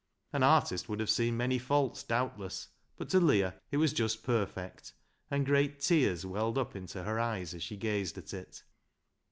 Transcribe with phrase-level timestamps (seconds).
[0.33, 4.21] An artist would have seen many faults, doubtless, but to Leah it was just io6
[4.23, 4.93] BECKSIDE LIGHTS perfect,
[5.29, 8.63] and great tears welled up into her eyes as she gazed at it.